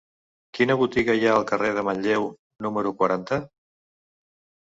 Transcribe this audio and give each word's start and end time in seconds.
Quina 0.57 0.75
botiga 0.83 1.15
hi 1.17 1.27
ha 1.27 1.33
al 1.33 1.45
carrer 1.51 1.69
de 1.75 1.83
Manlleu 1.89 2.25
número 2.67 2.93
quaranta? 3.01 3.39